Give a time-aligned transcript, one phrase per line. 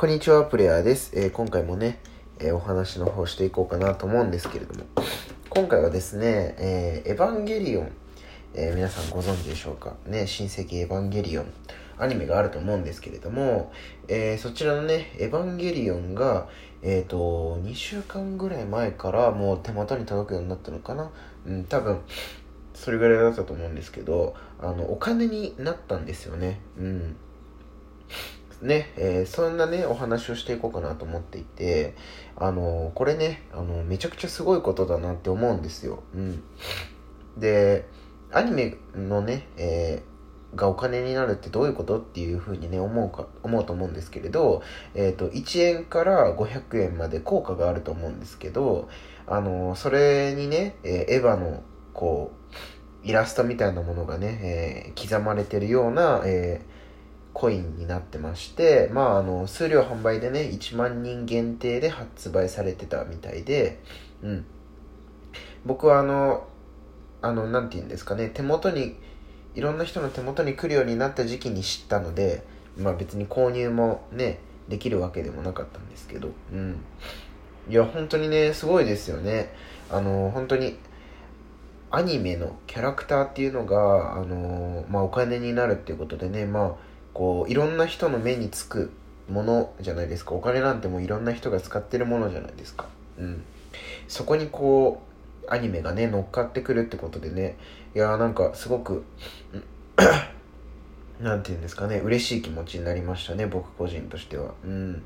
[0.00, 1.12] こんにちは、プレイヤーです。
[1.14, 1.98] えー、今回もね、
[2.38, 4.86] えー、お話の方していこうかなと思うんですけれども、
[5.50, 7.92] 今回はですね、えー、エヴァンゲリオン、
[8.54, 9.96] え皆さんご存知でしょうか？
[10.06, 11.52] ね、親戚エヴァンゲリオン、
[11.98, 13.74] アニメがあると思うんですけれども、
[14.08, 16.48] えそちらのね、エヴァンゲリオンが、
[16.80, 21.10] えっ、と、2週間ぐらい前からもう手元に届くようになったのかな？
[21.46, 22.00] うん、多分、
[22.72, 26.62] それぐらいだったと思うんですけど、あの、お金になったんですよね。
[26.78, 27.16] うん。
[28.62, 31.94] ね、えー、そんなね、お話をしていこうかなと思っていて、
[32.36, 36.02] あのー、これね、あのー、めちゃくちゃすごいことだなって思うんですよ。
[36.14, 36.42] うん。
[37.38, 37.88] で、
[38.32, 40.02] アニメのね、え
[40.54, 44.62] がお金になるってどういうことっていうふうにね、思うか、思うと思うんですけれど、
[44.94, 48.88] えっ、と、1円から500円まで効果があると思うんですけど、
[49.26, 52.32] あのそれにね、えエヴァの、こ
[53.04, 56.80] う、イラストみたいなものがね、え刻まれてるような、えー
[57.32, 63.80] コインになってまして、まあ、あの、数量販売でね、1万人限定で発売されてたみたいで、
[64.22, 64.44] うん。
[65.64, 66.46] 僕はあの、
[67.22, 68.96] あの、なんて言うんですかね、手元に、
[69.54, 72.44] いろんな人の手元に来るようになった時期に知ったので、
[72.76, 76.80] まあ別に購入もね、できるわけでもなかったんですけど、うん。
[77.68, 79.52] いや、本当にね、すごいですよね。
[79.90, 80.78] あの、本当に、
[81.90, 88.90] アニメのキャラクターっていうのが、あのまあ、お金になるっていうことでね、まあ、こういろんな人の目につく
[89.28, 90.34] ものじゃないですか。
[90.34, 92.86] お金なんてもういろんな人が使ってるものじゃないですか。
[93.18, 93.42] うん。
[94.08, 95.02] そこにこ
[95.46, 97.56] うアニメがね乗っかってくるってことでね。
[97.94, 99.04] いやーなんかすごく
[101.20, 101.98] なんて言うんですかね。
[101.98, 104.54] 嬉しい気持ちになりましたね僕個人としては。
[104.64, 105.02] うん。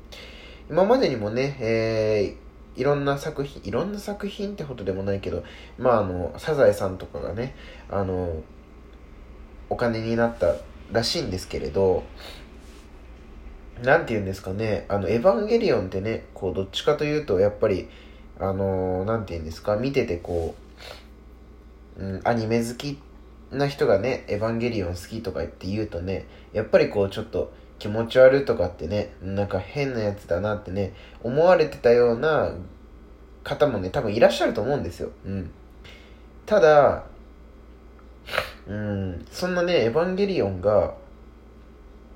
[0.69, 5.43] 今までにもねえー、いろんな作品いろんな作品ってことでもないけど
[5.77, 7.55] まああのサザエさんとかがね
[7.89, 8.41] あの
[9.69, 10.55] お金になった
[10.91, 12.03] らしいんですけれど、
[13.83, 17.89] なんて言うんですかね、あの、エヴァンゲリオンってね、こう、どっちかというと、やっぱり、
[18.39, 20.55] あのー、なんて言うんですか、見ててこ
[21.97, 22.99] う、うん、アニメ好き
[23.51, 30.93] な人がね、エヴァンゲリオン好きとか言って言うとね、やっぱりこう、ちょっと気持ち悪いとかってね、なんか変なやつだなってね、
[31.23, 32.53] 思われてたような
[33.43, 35.11] 方もね、多分いらっしゃると思うんですよ。
[35.25, 35.51] うん。
[36.45, 37.05] ただ、
[38.67, 40.95] うん、そんなね、エヴァンゲリオンが、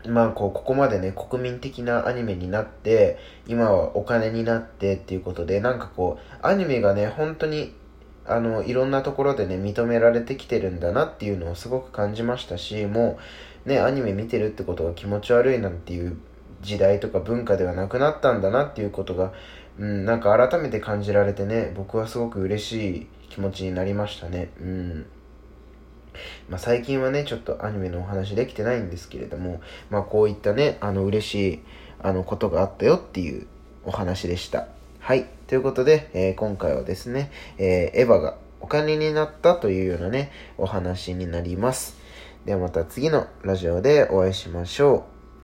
[0.08, 3.18] まあこう、ここまでね、国民的なアニメになって、
[3.48, 7.74] 今はお金になってっていうことで、なんかこう、アニメがね、本当に、
[8.26, 13.20] あの、いろんなところでね、認められてきてるんだなっていうのをすごく感じましたし、も
[13.66, 16.18] う、ね、アニメ見てるってことが気持ち悪いなんていう
[16.62, 19.34] 時代とか文化ではなくなったんだなっていうことが、
[19.78, 24.52] うん、なんか改めて感じられてね、僕はすごく嬉しい気持ちになりましたね。
[24.60, 25.06] うん。
[26.50, 31.60] まあ、最近はね、ちょっとアニメのお話できてないんですけれども、まあ、こういったね、あの、嬉しい、
[32.02, 33.48] あの、ことがあったよっていう
[33.86, 34.68] お話でした。
[35.00, 35.26] はい。
[35.48, 41.98] ということで、えー、今回はですね、えー、エヴァがお金になったというようなね、お話になります。
[42.46, 45.19] ではまた次のラジオでお会いしましょう。